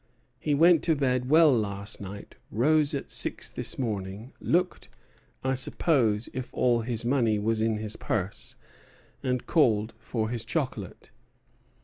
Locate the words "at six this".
2.95-3.77